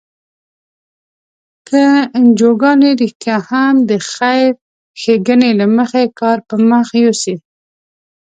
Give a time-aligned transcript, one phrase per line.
[1.67, 1.83] که
[2.17, 4.49] انجوګانې رښتیا هم د خیر
[5.01, 7.35] ښیګڼې له مخې کار پر مخ یوسي.